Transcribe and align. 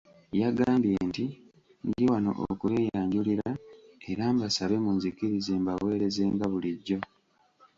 Yagambye 0.41 0.93
nti, 1.09 1.25
“Ndi 1.87 2.03
wano 2.11 2.31
okubeeyanjulira 2.51 3.49
era 4.11 4.23
mbasabe 4.35 4.75
munzikirize 4.83 5.51
mbaweereze 5.61 6.23
nga 6.33 6.45
bulijjo." 6.51 6.97